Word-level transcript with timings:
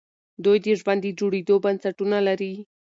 دوی 0.43 0.57
د 0.65 0.67
ژوند 0.79 1.01
د 1.03 1.07
جوړېدو 1.19 1.55
بنسټونه 1.65 2.17
لري. 2.27 2.53